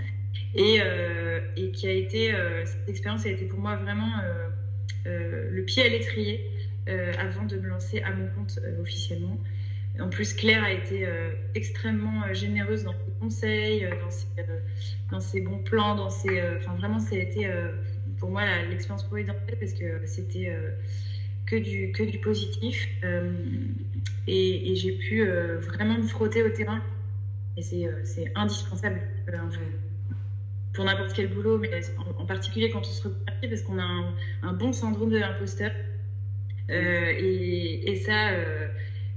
Et, 0.55 0.79
et 1.55 1.72
qui 1.72 1.88
a 1.88 1.91
été, 1.91 2.34
cette 2.65 2.89
expérience 2.89 3.25
a 3.25 3.29
été 3.29 3.46
pour 3.46 3.60
moi 3.60 3.77
vraiment 3.77 4.12
le 5.05 5.62
pied 5.63 5.84
à 5.84 5.88
l'étrier 5.88 6.46
euh, 6.89 7.12
avant 7.20 7.46
de 7.46 7.58
me 7.58 7.67
lancer 7.67 8.01
à 8.01 8.12
mon 8.12 8.27
compte 8.29 8.60
euh, 8.63 8.81
officiellement. 8.81 9.38
En 10.00 10.10
plus, 10.10 10.34
Claire 10.34 10.63
a 10.63 10.72
été 10.72 11.05
euh, 11.05 11.31
extrêmement 11.53 12.34
généreuse 12.34 12.86
dans 12.86 12.93
ses 12.93 13.12
conseils, 13.20 13.88
dans 15.12 15.20
ses, 15.20 15.41
bons 15.41 15.60
plans, 15.60 15.96
dans 15.96 16.10
ses, 16.10 16.41
enfin 16.58 16.74
vraiment, 16.75 16.98
ça 16.98 17.15
a 17.15 17.20
été 17.20 17.48
pour 18.17 18.31
moi 18.31 18.41
l'expérience 18.70 19.03
providentielle 19.03 19.58
parce 19.60 19.74
que 19.74 20.05
c'était 20.05 20.51
que 21.46 21.58
du, 21.58 21.91
que 21.91 22.03
du 22.03 22.17
positif. 22.17 22.88
et, 24.27 24.75
j'ai 24.75 24.93
pu 24.93 25.24
vraiment 25.60 26.00
me 26.00 26.08
frotter 26.08 26.41
au 26.41 26.50
terrain. 26.50 26.81
Et 27.58 27.62
c'est 27.62 28.31
indispensable 28.34 29.01
pour 30.74 30.86
n'importe 30.86 31.13
quel 31.13 31.28
boulot, 31.28 31.58
mais 31.58 31.70
en, 32.18 32.25
particulier 32.25 32.70
quand 32.70 32.80
on 32.80 32.84
se 32.84 33.04
reconvertit 33.04 33.48
parce 33.48 33.62
qu'on 33.62 33.78
a 33.78 33.84
un, 33.84 34.16
un, 34.44 34.54
bon 34.54 34.72
syndrome 34.72 35.10
de 35.10 35.18
l'imposteur. 35.18 35.72
Euh, 36.70 37.13
et, 37.18 37.96
ça, 37.98 38.32
euh, 38.32 38.68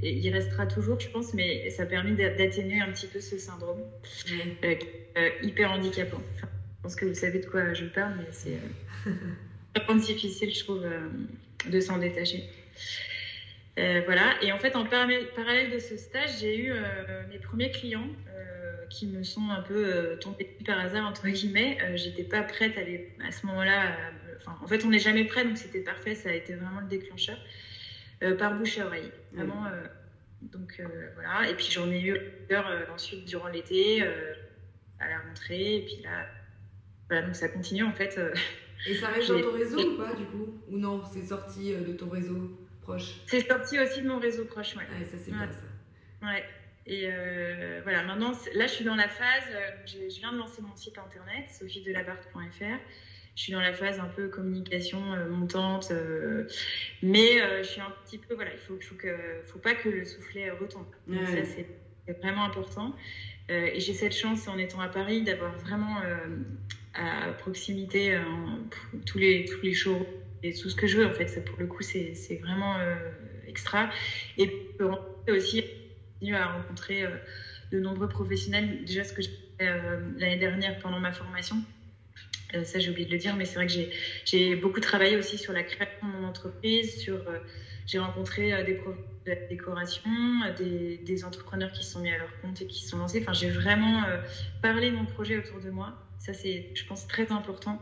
il 0.02 0.28
restera 0.30 0.66
toujours, 0.66 0.98
je 0.98 1.08
pense, 1.08 1.34
mais 1.34 1.70
ça 1.70 1.84
a 1.84 1.86
permis 1.86 2.12
d'atténuer 2.12 2.80
un 2.80 2.90
petit 2.90 3.06
peu 3.06 3.20
ce 3.20 3.38
syndrome 3.38 3.80
euh, 4.64 5.30
hyper 5.42 5.70
handicapant. 5.70 6.20
je 6.40 6.46
pense 6.82 6.96
que 6.96 7.06
vous 7.06 7.14
savez 7.14 7.38
de 7.38 7.46
quoi 7.46 7.72
je 7.72 7.84
parle, 7.86 8.14
mais 8.18 8.26
c'est 8.32 8.58
vraiment 9.76 10.00
difficile, 10.00 10.52
je 10.52 10.64
trouve, 10.64 10.84
de 11.70 11.80
s'en 11.80 11.98
détacher. 11.98 12.42
voilà, 13.76 14.34
et 14.42 14.50
en 14.52 14.58
fait, 14.58 14.74
en 14.74 14.84
parallèle 14.84 15.70
de 15.70 15.78
ce 15.78 15.96
stage, 15.96 16.40
j'ai 16.40 16.58
eu 16.58 16.72
mes 17.30 17.38
premiers 17.38 17.70
clients 17.70 18.08
qui 18.90 19.06
me 19.06 19.22
sont 19.22 19.50
un 19.50 19.62
peu 19.62 20.16
tombés 20.20 20.56
par 20.64 20.78
hasard, 20.78 21.06
entre 21.06 21.28
guillemets. 21.28 21.78
J'étais 21.96 22.24
pas 22.24 22.42
prête 22.42 22.76
à, 22.76 23.26
à 23.26 23.32
ce 23.32 23.46
moment-là 23.46 23.96
en 24.46 24.66
fait, 24.66 24.84
on 24.84 24.90
n'est 24.90 24.98
jamais 24.98 25.24
prêt, 25.24 25.44
donc 25.44 25.58
c'était 25.58 25.80
parfait. 25.80 26.14
Ça 26.14 26.30
a 26.30 26.32
été 26.32 26.54
vraiment 26.54 26.80
le 26.80 26.86
déclencheur 26.86 27.38
euh, 28.22 28.36
par 28.36 28.56
bouche 28.56 28.78
à 28.78 28.86
oreille. 28.86 29.10
Vraiment. 29.32 29.66
Euh, 29.66 29.82
donc 30.42 30.76
euh, 30.80 31.08
voilà. 31.14 31.48
Et 31.48 31.54
puis 31.54 31.68
j'en 31.70 31.90
ai 31.90 32.02
eu 32.02 32.18
plusieurs 32.46 32.66
ensuite 32.92 33.24
durant 33.24 33.48
l'été, 33.48 34.02
à 35.00 35.08
la 35.08 35.18
rentrée. 35.20 35.76
Et 35.76 35.84
puis 35.84 36.02
là, 36.02 36.26
voilà, 37.08 37.26
donc 37.26 37.36
ça 37.36 37.48
continue 37.48 37.84
en 37.84 37.92
fait. 37.92 38.18
Et 38.86 38.94
ça 38.94 39.08
reste 39.08 39.30
dans 39.30 39.40
ton 39.40 39.52
réseau 39.52 39.78
ou 39.78 39.96
pas 39.96 40.14
du 40.14 40.24
coup? 40.26 40.60
Ou 40.68 40.78
non, 40.78 41.02
c'est 41.12 41.24
sorti 41.24 41.74
de 41.74 41.92
ton 41.92 42.08
réseau 42.08 42.50
proche? 42.82 43.20
C'est 43.26 43.46
sorti 43.46 43.78
aussi 43.78 44.02
de 44.02 44.08
mon 44.08 44.18
réseau 44.18 44.44
proche, 44.44 44.76
ouais. 44.76 44.84
ça 45.04 45.16
c'est 45.18 45.30
bien 45.30 45.48
ça. 45.50 46.26
Ouais. 46.26 46.44
Et 46.86 47.08
voilà, 47.82 48.02
maintenant, 48.02 48.32
là, 48.54 48.66
je 48.66 48.72
suis 48.72 48.84
dans 48.84 48.94
la 48.94 49.08
phase, 49.08 49.44
je, 49.86 50.20
viens 50.20 50.32
de 50.32 50.38
lancer 50.38 50.62
mon 50.62 50.76
site 50.76 50.98
internet, 50.98 51.50
sophiedelabarthe.fr 51.50 52.80
je 53.34 53.42
suis 53.42 53.52
dans 53.52 53.60
la 53.60 53.72
phase 53.72 53.98
un 53.98 54.06
peu 54.06 54.28
communication 54.28 55.12
euh, 55.12 55.28
montante, 55.28 55.88
euh, 55.90 56.46
mais 57.02 57.40
euh, 57.40 57.62
je 57.62 57.68
suis 57.68 57.80
un 57.80 57.92
petit 58.04 58.18
peu 58.18 58.34
voilà, 58.34 58.52
il 58.52 58.58
faut, 58.58 58.78
faut 58.80 58.94
que, 58.94 59.16
faut 59.46 59.58
pas 59.58 59.74
que 59.74 59.88
le 59.88 60.04
soufflet 60.04 60.50
retombe. 60.50 60.86
Ça 61.08 61.44
c'est 61.44 61.66
vraiment 62.20 62.44
important. 62.44 62.94
et 63.48 63.80
j'ai 63.80 63.94
cette 63.94 64.14
chance 64.14 64.46
en 64.46 64.58
étant 64.58 64.80
à 64.80 64.88
Paris 64.88 65.22
d'avoir 65.22 65.56
vraiment 65.58 65.96
à 66.94 67.32
proximité 67.32 68.18
tous 69.06 69.18
les 69.18 69.46
tous 69.46 69.62
les 69.62 69.72
shows 69.72 70.06
et 70.42 70.52
tout 70.52 70.68
ce 70.68 70.76
que 70.76 70.86
je 70.86 70.98
veux 70.98 71.06
en 71.06 71.12
fait. 71.12 71.28
Ça 71.28 71.40
pour 71.40 71.58
le 71.58 71.66
coup 71.66 71.82
c'est 71.82 72.40
vraiment 72.42 72.76
extra. 73.46 73.90
Et 74.36 74.50
aussi 75.28 75.64
à 76.32 76.46
rencontrer 76.46 77.04
de 77.72 77.80
nombreux 77.80 78.08
professionnels. 78.08 78.84
Déjà 78.84 79.04
ce 79.04 79.12
que 79.12 79.22
j'ai 79.22 79.30
fait 79.58 79.66
l'année 80.16 80.38
dernière 80.38 80.78
pendant 80.78 81.00
ma 81.00 81.12
formation 81.12 81.62
euh, 82.54 82.64
ça, 82.64 82.78
j'ai 82.78 82.90
oublié 82.90 83.06
de 83.06 83.12
le 83.12 83.18
dire, 83.18 83.36
mais 83.36 83.44
c'est 83.44 83.54
vrai 83.54 83.66
que 83.66 83.72
j'ai 84.24 84.56
beaucoup 84.56 84.80
travaillé 84.80 85.16
aussi 85.16 85.38
sur 85.38 85.52
la 85.52 85.62
création 85.62 86.06
de 86.06 86.12
mon 86.12 86.26
entreprise, 86.26 86.98
sur 86.98 87.14
euh, 87.14 87.38
j'ai 87.86 87.98
rencontré 87.98 88.52
euh, 88.52 88.64
des 88.64 88.74
profs 88.74 88.96
de 89.26 89.30
la 89.30 89.36
décoration, 89.46 90.10
des, 90.58 90.98
des, 90.98 91.24
entrepreneurs 91.24 91.72
qui 91.72 91.84
se 91.84 91.92
sont 91.92 92.00
mis 92.00 92.10
à 92.10 92.18
leur 92.18 92.40
compte 92.40 92.60
et 92.60 92.66
qui 92.66 92.82
se 92.82 92.90
sont 92.90 92.98
lancés. 92.98 93.20
Enfin, 93.22 93.32
j'ai 93.32 93.48
vraiment 93.48 94.02
parlé 94.60 94.90
de 94.90 94.96
mon 94.96 95.06
projet 95.06 95.38
autour 95.38 95.60
de 95.60 95.70
moi. 95.70 95.94
Ça, 96.18 96.34
c'est, 96.34 96.70
je 96.74 96.84
pense, 96.84 97.06
très 97.06 97.32
important 97.32 97.80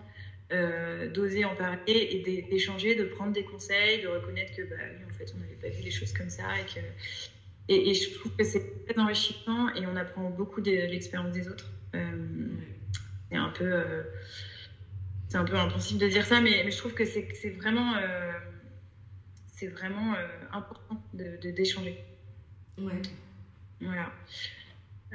d'oser 1.15 1.45
en 1.45 1.57
parler 1.57 1.81
et 1.89 2.43
d'échanger, 2.49 2.95
de 2.95 3.05
prendre 3.05 3.33
des 3.33 3.43
conseils, 3.43 4.03
de 4.03 4.07
reconnaître 4.07 4.55
que, 4.55 4.63
bah, 4.63 4.77
en 5.11 5.15
fait, 5.15 5.33
on 5.35 5.41
n'avait 5.41 5.55
pas 5.55 5.69
vu 5.69 5.83
les 5.83 5.91
choses 5.91 6.13
comme 6.13 6.31
ça 6.31 6.45
et 6.61 6.65
que. 6.73 6.81
Et, 7.69 7.91
et 7.91 7.95
je 7.95 8.19
trouve 8.19 8.35
que 8.37 8.45
c'est 8.45 8.85
très 8.87 8.99
enrichissant 9.01 9.69
et 9.75 9.87
on 9.87 9.97
apprend 9.97 10.29
beaucoup 10.31 10.61
de 10.61 10.71
l'expérience 10.71 11.33
des 11.33 11.49
autres. 11.49 11.71
c'est 11.93 13.37
un 13.37 13.49
peu 13.51 14.05
c'est 15.33 15.39
un 15.39 15.45
peu 15.45 15.57
impossible 15.57 15.99
de 15.99 16.09
dire 16.09 16.27
ça, 16.27 16.43
mais, 16.43 16.61
mais 16.63 16.71
je 16.71 16.77
trouve 16.77 16.93
que 16.93 17.07
c'est 17.07 17.57
vraiment, 17.57 17.97
euh, 17.97 18.33
c'est 19.47 19.69
vraiment 19.69 20.13
euh, 20.13 20.27
important 20.53 21.03
d'échanger. 21.15 22.05
De, 22.77 22.85
ouais. 22.85 23.01
Voilà. 23.81 24.13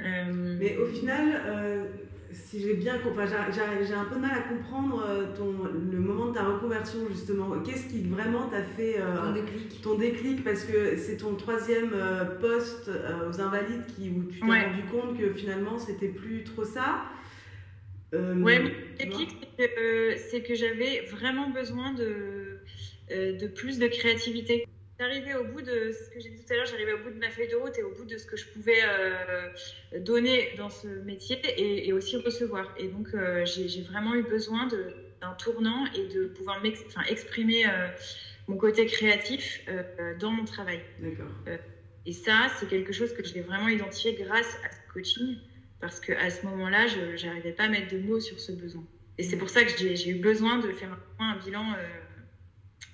Euh, 0.00 0.56
mais 0.60 0.76
au 0.76 0.86
final, 0.86 1.88
si 2.30 2.60
j'ai 2.60 2.74
bien 2.74 2.98
compris, 2.98 3.24
j'ai 3.86 3.94
un 3.94 4.04
peu 4.04 4.16
de 4.16 4.20
mal 4.20 4.30
à 4.36 4.42
comprendre 4.42 5.04
ton, 5.36 5.54
le 5.90 5.98
moment 5.98 6.26
de 6.26 6.34
ta 6.34 6.44
reconversion 6.44 7.00
justement. 7.10 7.50
Qu'est-ce 7.64 7.88
qui 7.88 8.02
vraiment 8.02 8.48
t'a 8.48 8.62
fait 8.62 8.96
ton, 9.16 9.32
déclic. 9.32 9.80
ton 9.82 9.94
déclic? 9.98 10.44
Parce 10.44 10.64
que 10.64 10.96
c'est 10.96 11.16
ton 11.16 11.34
troisième 11.34 11.90
poste 12.40 12.90
aux 13.28 13.40
Invalides 13.40 13.86
qui, 13.96 14.10
où 14.10 14.24
tu 14.24 14.40
t'es 14.40 14.46
rendu 14.46 14.82
compte 14.90 15.18
que 15.18 15.32
finalement 15.32 15.78
c'était 15.78 16.08
plus 16.08 16.44
trop 16.44 16.64
ça. 16.64 17.02
Euh, 18.14 18.40
ouais, 18.40 18.58
mon 18.60 18.70
déclic, 18.98 19.48
euh, 19.60 20.14
c'est 20.30 20.42
que, 20.42 20.54
j'avais 20.54 21.00
vraiment 21.10 21.50
besoin 21.50 21.92
de, 21.92 22.58
euh, 23.10 23.36
de 23.36 23.46
plus 23.46 23.78
de 23.78 23.86
créativité. 23.86 24.66
J'arrivais 24.98 25.34
au 25.34 25.44
bout 25.44 25.62
de 25.62 25.92
ce 25.92 26.10
que 26.10 26.18
j'ai 26.18 26.30
dit 26.30 26.44
tout 26.44 26.52
à 26.52 26.56
l'heure, 26.56 26.66
j'arrivais 26.66 26.92
au 26.92 26.98
bout 26.98 27.10
de 27.10 27.18
ma 27.18 27.30
feuille 27.30 27.48
de 27.48 27.54
route 27.54 27.78
et 27.78 27.82
au 27.84 27.92
bout 27.92 28.04
de 28.04 28.18
ce 28.18 28.26
que 28.26 28.36
je 28.36 28.46
pouvais 28.48 28.82
donner 30.00 30.52
dans 30.56 30.70
ce 30.70 30.88
métier 31.04 31.38
et, 31.56 31.92
aussi 31.92 32.16
recevoir. 32.16 32.74
Et 32.76 32.88
donc, 32.88 33.08
j'ai 33.44 33.82
vraiment 33.82 34.14
eu 34.16 34.24
besoin 34.24 34.66
d'un 34.66 35.34
tournant 35.34 35.86
et 35.94 36.08
de 36.08 36.26
pouvoir 36.26 36.60
enfin, 36.88 37.02
exprimer 37.08 37.64
mon 38.48 38.56
côté 38.56 38.86
créatif 38.86 39.64
dans 40.18 40.32
mon 40.32 40.44
travail. 40.44 40.80
et 42.04 42.12
ça, 42.12 42.48
c'est 42.58 42.66
quelque 42.66 42.92
chose 42.92 43.12
que 43.12 43.22
j'ai 43.24 43.40
vraiment 43.40 43.68
identifié 43.68 44.14
grâce 44.14 44.56
à 44.64 44.72
ce 44.72 44.92
coaching 44.92 45.36
parce 45.80 46.00
qu'à 46.00 46.30
ce 46.30 46.44
moment-là, 46.46 46.86
je 46.86 47.24
n'arrivais 47.24 47.52
pas 47.52 47.64
à 47.64 47.68
mettre 47.68 47.92
de 47.94 47.98
mots 47.98 48.20
sur 48.20 48.40
ce 48.40 48.52
besoin. 48.52 48.84
Et 49.18 49.22
c'est 49.22 49.36
pour 49.36 49.50
ça 49.50 49.64
que 49.64 49.70
j'ai 49.76 50.08
eu 50.08 50.14
besoin 50.14 50.58
de 50.58 50.70
faire 50.72 50.96
un, 51.18 51.36
bilan, 51.38 51.72
euh, 51.72 51.82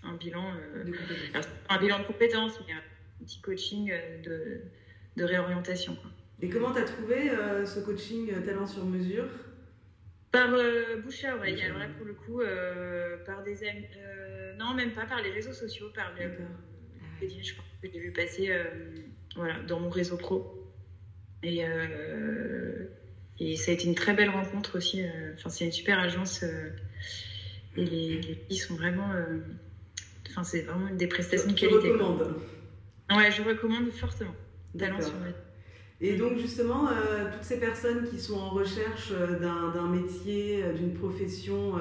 un 0.03 0.15
bilan, 0.15 0.53
euh, 0.55 0.85
un 1.69 1.79
bilan 1.79 1.99
de 2.01 2.05
compétences, 2.05 2.61
mais 2.67 2.73
un 2.75 3.25
petit 3.25 3.41
coaching 3.41 3.91
euh, 3.91 4.23
de, 4.23 4.61
de 5.17 5.25
réorientation. 5.25 5.97
Et 6.43 6.49
comment 6.49 6.73
tu 6.73 6.81
as 6.81 6.85
trouvé 6.85 7.31
ce 7.65 7.81
coaching 7.81 8.33
talent 8.45 8.67
sur 8.67 8.85
mesure? 8.85 9.27
Par 10.33 10.51
bouche 11.03 11.25
à 11.25 11.37
oreille. 11.37 11.63
Alors 11.63 11.79
là, 11.79 11.87
pour 11.97 12.05
le 12.05 12.13
coup, 12.13 12.43
par 13.25 13.45
des 13.45 13.67
amis, 13.67 13.87
non, 14.59 14.75
même 14.75 14.91
pas 14.91 15.07
par 15.07 15.23
les 15.23 15.31
réseaux 15.31 15.53
sociaux, 15.53 15.91
par 15.95 16.13
le, 16.19 16.33
je 17.23 17.55
pense 17.55 17.65
que 17.81 17.89
j'ai 17.91 18.01
vu 18.01 18.11
passer 18.11 18.51
voilà, 19.37 19.61
dans 19.61 19.81
mon 19.81 19.91
réseau 19.91 20.17
pro. 20.17 20.65
Et, 21.45 21.65
euh, 21.65 22.87
et 23.39 23.57
ça 23.57 23.71
a 23.71 23.75
été 23.75 23.87
une 23.87 23.95
très 23.95 24.15
belle 24.15 24.31
rencontre 24.31 24.79
aussi. 24.79 25.03
Euh, 25.03 25.35
enfin, 25.35 25.51
c'est 25.51 25.67
une 25.67 25.73
super 25.73 25.99
agence. 25.99 26.43
Euh, 26.43 26.71
et 27.77 27.85
les, 27.85 28.23
filles 28.49 28.59
sont 28.59 28.75
vraiment. 28.75 29.11
Enfin, 30.29 30.45
c'est 30.45 30.63
vraiment 30.63 30.91
des 30.91 31.07
prestations 31.07 31.51
de 31.51 31.59
qualité. 31.59 31.81
Tu 31.81 31.93
recommandes 31.93 32.35
Ouais, 33.11 33.31
je 33.31 33.43
recommande 33.43 33.91
fortement. 33.91 34.35
Talent 34.79 35.01
sur 35.01 35.13
et 36.01 36.17
donc 36.17 36.37
justement, 36.37 36.89
toutes 37.33 37.45
ces 37.45 37.61
personnes 37.61 38.07
qui 38.11 38.19
sont 38.19 38.37
en 38.37 38.51
recherche 38.51 39.13
d'un 39.41 39.89
métier, 39.89 40.63
d'une 40.77 40.93
profession 40.93 41.75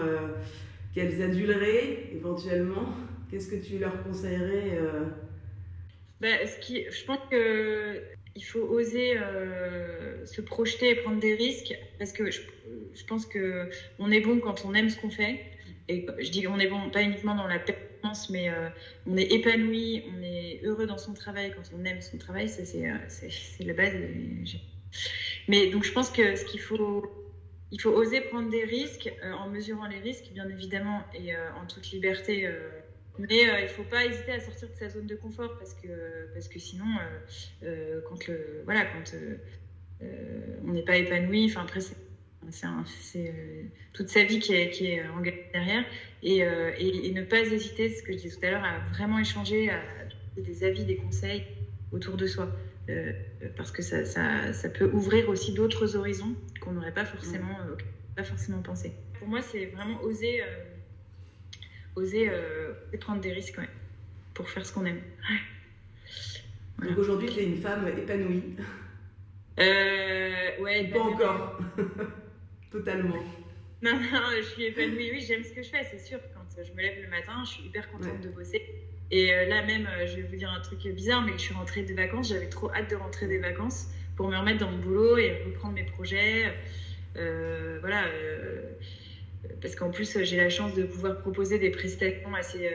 qu'elles 0.94 1.22
aduleraient 1.22 2.10
éventuellement, 2.14 2.96
qu'est-ce 3.30 3.50
que 3.50 3.56
tu 3.56 3.80
leur 3.80 4.04
conseillerais 4.04 4.80
bah, 6.22 6.46
ce 6.46 6.66
qui, 6.66 6.86
Je 6.90 7.06
pense 7.06 7.20
que 7.30 8.02
il 8.36 8.44
faut 8.44 8.62
oser 8.62 9.18
euh, 9.18 10.26
se 10.26 10.42
projeter 10.42 10.92
et 10.92 10.96
prendre 10.96 11.20
des 11.20 11.36
risques 11.36 11.76
parce 12.00 12.12
que 12.12 12.32
je, 12.32 12.42
pense 13.08 13.26
que 13.26 13.70
on 14.00 14.12
est 14.12 14.22
bon 14.22 14.40
quand 14.40 14.66
on 14.66 14.74
aime 14.74 14.90
ce 14.90 15.00
qu'on 15.00 15.10
fait 15.10 15.40
et 15.88 16.06
je 16.20 16.30
dis 16.30 16.48
on 16.48 16.60
est 16.60 16.68
bon 16.68 16.90
pas 16.90 17.04
uniquement 17.04 17.36
dans 17.36 17.48
la 17.48 17.60
performance 17.60 18.30
mais 18.30 18.50
euh, 18.50 18.70
on 19.06 19.18
est 19.18 19.32
épanoui 19.32 20.04
on 20.08 20.22
est 20.22 20.62
heureux 20.64 20.86
dans 20.86 20.98
son 20.98 21.14
travail 21.14 21.52
quand 21.52 21.64
on 21.76 21.84
aime 21.86 22.02
son 22.02 22.18
travail 22.18 22.50
ça 22.50 22.66
c'est 22.66 22.90
euh, 22.90 22.98
c'est 23.08 23.64
la 23.64 23.74
base 23.74 23.94
mais 25.48 25.68
donc 25.68 25.84
je 25.84 25.92
pense 25.92 26.12
que 26.12 26.36
ce 26.36 26.46
qu'il 26.46 26.60
faut, 26.60 27.04
il 27.72 27.82
faut 27.82 27.90
oser 27.90 28.22
prendre 28.22 28.50
des 28.50 28.64
risques 28.64 29.12
en 29.40 29.48
mesurant 29.50 29.88
les 29.88 30.00
risques, 30.00 30.30
bien 30.34 30.48
évidemment, 30.48 31.02
et 31.16 31.36
en 31.36 31.66
toute 31.66 31.90
liberté. 31.90 32.48
mais 33.18 33.28
il 33.42 33.64
ne 33.64 33.68
faut 33.68 33.84
pas 33.84 34.06
hésiter 34.06 34.34
à 34.34 34.40
sortir 34.40 34.70
de 34.70 34.76
sa 34.76 34.90
zone 34.90 35.08
de 35.08 35.16
confort 35.16 35.58
parce 35.58 35.74
que, 35.74 36.32
parce 36.34 36.48
que 36.48 36.60
sinon, 36.60 36.86
quand, 38.08 38.28
le, 38.28 38.62
voilà, 38.66 38.86
quand 38.86 39.16
on 40.02 40.72
n'est 40.72 40.84
pas 40.84 40.98
épanoui, 40.98 41.52
après, 41.56 41.82
c'est 41.82 41.98
c'est 42.52 43.30
euh, 43.30 43.64
toute 43.94 44.10
sa 44.10 44.24
vie 44.24 44.40
qui 44.40 44.54
est, 44.54 44.70
qui 44.70 44.88
est 44.88 45.08
engagée 45.08 45.50
derrière. 45.54 45.84
Et, 46.22 46.44
euh, 46.44 46.72
et, 46.78 47.12
ne 47.12 47.24
pas 47.24 47.40
hésiter, 47.40 47.90
ce 47.90 48.04
que 48.04 48.14
je 48.14 48.18
disais 48.18 48.38
tout 48.38 48.46
à 48.46 48.52
l'heure, 48.52 48.64
à 48.64 48.80
vraiment 48.94 49.20
échanger, 49.20 49.70
à 49.70 49.82
des 50.38 50.64
avis, 50.64 50.86
des 50.86 50.96
conseils 50.96 51.44
autour 51.92 52.18
de 52.18 52.26
soi. 52.26 52.50
Euh, 52.90 53.14
parce 53.56 53.72
que 53.72 53.82
ça, 53.82 54.04
ça, 54.06 54.52
ça, 54.52 54.70
peut 54.70 54.90
ouvrir 54.92 55.30
aussi 55.30 55.54
d'autres 55.54 55.96
horizons 55.96 56.36
qu'on 56.60 56.74
n'aurait 56.74 56.94
pas 56.94 57.06
forcément, 57.06 57.58
pas 58.16 58.24
forcément 58.24 58.62
pensé. 58.62 58.92
Pour 59.20 59.28
moi, 59.28 59.42
c'est 59.42 59.68
vraiment 59.68 60.02
oser, 60.02 60.42
oser 61.96 62.30
prendre 63.00 63.22
des 63.22 63.32
risques 63.32 63.60
pour 64.34 64.50
faire 64.50 64.66
ce 64.66 64.74
qu'on 64.74 64.86
aime. 64.86 65.02
Donc 66.82 66.98
aujourd'hui, 66.98 67.30
tu 67.30 67.40
es 67.40 67.46
une 67.46 67.58
femme 67.58 67.88
épanouie. 67.88 68.56
Euh, 69.60 70.62
ouais, 70.62 70.90
pas 70.92 71.00
encore. 71.00 71.60
Totalement. 72.74 73.24
Non, 73.84 73.94
non, 73.94 74.22
je 74.38 74.42
suis 74.42 74.64
épanouie. 74.64 75.12
Oui, 75.12 75.24
j'aime 75.28 75.44
ce 75.44 75.52
que 75.52 75.62
je 75.62 75.70
fais, 75.70 75.84
c'est 75.84 76.00
sûr. 76.00 76.18
Quand 76.34 76.64
je 76.64 76.72
me 76.72 76.82
lève 76.82 77.00
le 77.02 77.10
matin, 77.10 77.44
je 77.46 77.52
suis 77.52 77.64
hyper 77.66 77.90
contente 77.92 78.20
de 78.22 78.30
bosser. 78.30 78.64
Et 79.12 79.32
euh, 79.32 79.46
là 79.46 79.62
même, 79.62 79.86
euh, 79.86 80.08
je 80.08 80.16
vais 80.16 80.22
vous 80.24 80.36
dire 80.36 80.50
un 80.50 80.60
truc 80.60 80.80
bizarre, 80.88 81.22
mais 81.22 81.34
je 81.34 81.38
suis 81.44 81.54
rentrée 81.54 81.84
des 81.84 81.94
vacances. 81.94 82.30
J'avais 82.30 82.50
trop 82.50 82.72
hâte 82.72 82.90
de 82.90 82.96
rentrer 82.96 83.28
des 83.28 83.38
vacances 83.38 83.90
pour 84.16 84.28
me 84.28 84.36
remettre 84.36 84.60
dans 84.60 84.72
mon 84.72 84.80
boulot 84.80 85.18
et 85.18 85.44
reprendre 85.46 85.76
mes 85.76 85.84
projets. 85.84 86.52
Euh, 87.16 87.78
voilà. 87.80 88.06
parce 89.62 89.76
qu'en 89.76 89.92
plus, 89.92 90.18
j'ai 90.24 90.38
la 90.38 90.50
chance 90.50 90.74
de 90.74 90.84
pouvoir 90.84 91.20
proposer 91.20 91.60
des 91.60 91.70
prestations 91.70 92.34
assez, 92.34 92.68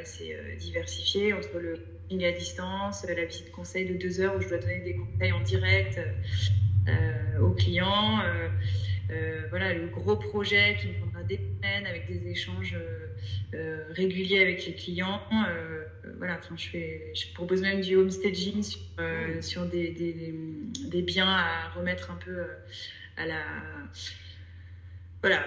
assez 0.00 0.36
diversifiées 0.58 1.32
entre 1.32 1.58
le 1.58 1.74
coaching 1.74 2.24
à 2.24 2.30
distance, 2.30 3.04
la 3.08 3.24
visite 3.24 3.50
conseil 3.50 3.86
de 3.86 3.94
deux 3.94 4.20
heures 4.20 4.36
où 4.36 4.40
je 4.40 4.48
dois 4.48 4.58
donner 4.58 4.80
des 4.80 4.94
conseils 4.94 5.32
en 5.32 5.40
direct 5.40 5.98
aux 7.40 7.50
clients. 7.50 8.20
Euh, 9.12 9.42
voilà, 9.50 9.74
le 9.74 9.88
gros 9.88 10.16
projet 10.16 10.76
qui 10.80 10.88
me 10.88 10.94
prendra 10.94 11.22
des 11.22 11.36
semaines 11.36 11.86
avec 11.86 12.06
des 12.06 12.30
échanges 12.30 12.74
euh, 12.74 13.08
euh, 13.54 13.84
réguliers 13.90 14.40
avec 14.40 14.64
les 14.64 14.74
clients. 14.74 15.20
voilà, 16.18 16.40
je, 16.56 16.68
fais, 16.68 17.12
je 17.14 17.32
propose 17.34 17.60
même 17.60 17.80
du 17.80 17.96
home 17.96 18.10
staging 18.10 18.62
sur, 18.62 18.80
sur 19.40 19.66
des, 19.66 19.90
des, 19.90 20.34
des, 20.90 21.02
biens 21.02 21.28
à 21.28 21.68
remettre 21.70 22.10
un 22.10 22.16
peu 22.16 22.42
à 23.16 23.26
la. 23.26 23.42
Voilà, 25.20 25.46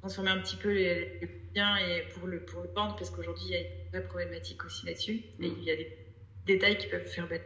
transformer 0.00 0.30
un 0.30 0.38
petit 0.38 0.56
peu 0.56 0.72
les, 0.72 1.20
biens 1.52 1.76
et 1.76 2.02
pour 2.14 2.26
le, 2.26 2.40
pour 2.40 2.62
le 2.62 2.68
vendre, 2.70 2.96
parce 2.96 3.10
qu'aujourd'hui, 3.10 3.44
il 3.46 3.52
y 3.52 3.56
a 3.56 3.60
une 3.60 3.88
vraie 3.90 4.04
problématique 4.04 4.64
aussi 4.64 4.86
là-dessus. 4.86 5.20
Et 5.40 5.46
il 5.46 5.64
y 5.64 5.70
a 5.70 5.76
des 5.76 5.98
détails 6.46 6.78
qui 6.78 6.86
peuvent 6.86 7.06
faire 7.06 7.28
battre. 7.28 7.44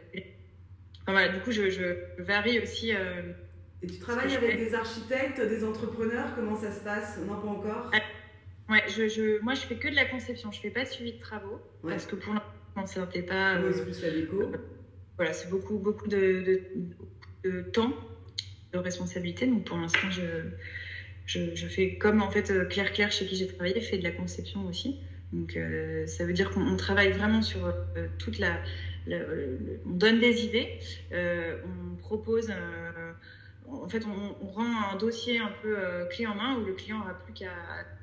Enfin, 1.01 1.11
voilà, 1.11 1.29
du 1.29 1.39
coup, 1.39 1.51
je, 1.51 1.69
je 1.69 2.21
varie 2.21 2.59
aussi. 2.59 2.93
Et 3.83 3.87
tu 3.87 3.99
travailles 3.99 4.35
avec 4.35 4.57
des 4.57 4.73
architectes, 4.73 5.39
des 5.39 5.63
entrepreneurs 5.63 6.33
Comment 6.35 6.55
ça 6.55 6.71
se 6.71 6.79
passe? 6.83 7.19
Non, 7.19 7.35
pas 7.39 7.47
encore? 7.47 7.91
Ah, 7.93 7.99
Ouais, 8.69 8.83
je, 8.89 9.07
je, 9.07 9.39
moi 9.41 9.53
je 9.53 9.61
fais 9.61 9.75
que 9.75 9.87
de 9.87 9.95
la 9.95 10.05
conception, 10.05 10.51
je 10.51 10.59
fais 10.59 10.69
pas 10.69 10.83
de 10.83 10.89
suivi 10.89 11.13
de 11.13 11.19
travaux 11.19 11.61
parce 11.81 12.05
que 12.05 12.15
pour 12.15 12.33
l'instant 12.33 12.85
ça 12.85 12.99
ne 13.15 13.21
pas. 13.21 13.61
Oui, 13.61 13.71
c'est 13.73 13.83
plus 13.83 14.01
la 14.01 14.11
déco. 14.11 14.41
Euh, 14.41 14.57
voilà, 15.15 15.31
c'est 15.31 15.49
beaucoup, 15.49 15.77
beaucoup 15.77 16.07
de, 16.07 16.61
de, 17.45 17.61
temps, 17.61 17.93
de 18.73 18.77
responsabilité. 18.77 19.47
Donc 19.47 19.63
pour 19.63 19.77
l'instant, 19.77 20.09
je, 20.11 20.21
je, 21.25 21.55
je, 21.55 21.67
fais 21.67 21.97
comme 21.97 22.21
en 22.21 22.29
fait 22.29 22.51
euh, 22.51 22.65
Claire 22.65 22.91
Claire 22.91 23.11
chez 23.11 23.25
qui 23.25 23.37
j'ai 23.37 23.47
travaillé, 23.47 23.79
fait 23.79 23.99
de 23.99 24.03
la 24.03 24.11
conception 24.11 24.65
aussi. 24.65 24.99
Donc 25.31 25.55
euh, 25.55 26.05
ça 26.05 26.25
veut 26.25 26.33
dire 26.33 26.51
qu'on 26.51 26.75
travaille 26.75 27.11
vraiment 27.13 27.41
sur 27.41 27.73
toute 28.19 28.37
la. 28.37 28.59
on 29.85 29.91
donne 29.91 30.19
des 30.19 30.43
idées, 30.43 30.77
on 31.13 31.95
propose 31.95 32.51
en 33.69 33.89
fait, 33.89 34.03
on, 34.05 34.47
rend 34.47 34.91
un 34.93 34.95
dossier 34.95 35.39
un 35.39 35.51
peu 35.61 35.77
euh, 35.77 36.05
clé 36.05 36.25
en 36.25 36.35
main 36.35 36.57
où 36.57 36.65
le 36.65 36.73
client 36.73 36.99
n'aura 36.99 37.13
plus 37.13 37.33
qu'à 37.33 37.51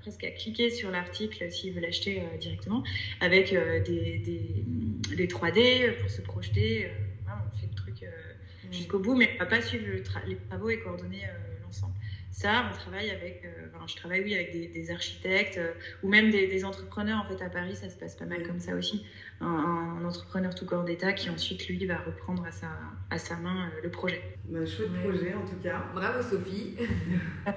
presque 0.03 0.25
à 0.25 0.31
cliquer 0.31 0.71
sur 0.71 0.91
l'article 0.91 1.51
s'il 1.51 1.73
veut 1.73 1.81
l'acheter 1.81 2.21
euh, 2.21 2.37
directement, 2.39 2.85
avec 3.21 3.53
euh, 3.53 3.83
des, 3.83 4.19
des, 4.19 5.27
3D 5.27 5.99
pour 6.01 6.11
se 6.11 6.21
projeter. 6.21 6.91
on 7.27 7.59
fait 7.59 7.67
le 7.67 7.75
truc 7.75 8.05
mmh. 8.05 8.73
jusqu'au 8.73 8.99
bout, 8.99 9.15
mais 9.15 9.31
on 9.31 9.35
ne 9.35 9.39
va 9.39 9.47
pas 9.47 9.63
suivre 9.63 9.87
les 10.27 10.37
travaux 10.37 10.69
et 10.69 10.81
coordonner 10.81 11.23
l'ensemble. 11.63 11.95
Ça, 12.31 12.71
on 12.71 12.77
travaille 12.77 13.11
avec, 13.11 13.43
je 13.87 13.97
travaille 13.97 14.23
oui 14.23 14.35
avec 14.35 14.53
des, 14.73 14.91
architectes 14.91 15.61
ou 16.03 16.09
même 16.09 16.31
des, 16.31 16.65
entrepreneurs. 16.65 17.25
En 17.25 17.29
fait, 17.29 17.43
à 17.43 17.49
Paris, 17.49 17.77
ça 17.77 17.89
se 17.89 17.97
passe 17.97 18.17
pas 18.17 18.27
mal 18.27 18.47
comme 18.47 18.61
ça 18.61 18.75
aussi 18.75 19.05
un, 19.41 20.05
entrepreneur 20.05 20.55
tout 20.55 20.67
corps 20.67 20.85
d'État 20.85 21.13
qui 21.13 21.31
ensuite, 21.31 21.67
lui, 21.69 21.85
va 21.87 21.99
reprendre 21.99 22.45
à 22.47 22.53
sa, 22.53 22.69
à 23.11 23.19
sa 23.19 23.37
main 23.37 23.67
euh, 23.67 23.81
le 23.83 23.91
projet. 23.91 24.23
Bah, 24.49 24.65
chouette 24.65 24.93
projet 25.03 25.35
en 25.35 25.47
tout 25.47 25.57
cas. 25.63 25.83
Bravo 25.95 26.23
Sophie. 26.23 26.77
bah, 27.47 27.53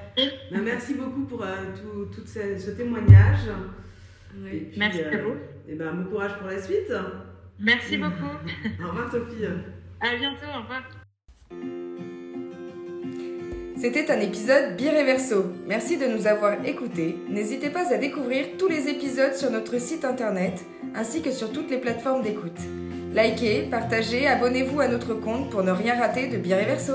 merci 0.52 0.96
beaucoup 0.96 1.26
pour 1.26 1.44
euh, 1.44 1.56
tout, 1.76 2.06
tout 2.14 2.26
ce, 2.26 2.72
témoignage. 2.72 3.50
merci 4.76 5.02
à 5.02 5.24
vous. 5.24 5.36
Et 5.68 5.76
ben, 5.76 5.94
bon 5.94 6.10
courage 6.10 6.38
pour 6.38 6.48
la 6.48 6.62
suite. 6.62 6.92
Merci 7.60 7.98
beaucoup. 7.98 8.26
au 8.84 8.88
revoir 8.88 9.12
Sophie. 9.12 9.46
À 10.00 10.16
bientôt, 10.16 10.46
au 10.56 10.62
revoir. 10.62 10.97
C'était 13.80 14.10
un 14.10 14.20
épisode 14.20 14.76
Bireverso. 14.76 15.54
Merci 15.68 15.98
de 15.98 16.08
nous 16.08 16.26
avoir 16.26 16.66
écoutés. 16.66 17.16
N'hésitez 17.30 17.70
pas 17.70 17.94
à 17.94 17.98
découvrir 17.98 18.58
tous 18.58 18.68
les 18.68 18.90
épisodes 18.90 19.36
sur 19.36 19.52
notre 19.52 19.80
site 19.80 20.04
internet 20.04 20.66
ainsi 20.96 21.22
que 21.22 21.32
sur 21.32 21.52
toutes 21.52 21.70
les 21.70 21.78
plateformes 21.78 22.24
d'écoute. 22.24 22.58
Likez, 23.14 23.68
partagez, 23.70 24.26
abonnez-vous 24.26 24.80
à 24.82 24.88
notre 24.88 25.14
compte 25.14 25.52
pour 25.52 25.62
ne 25.62 25.70
rien 25.70 25.96
rater 25.96 26.28
de 26.28 26.38
Bireverso. 26.38 26.94